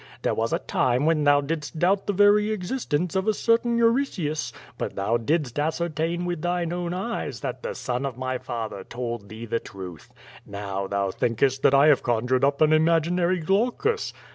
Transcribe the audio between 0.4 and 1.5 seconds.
a time when thou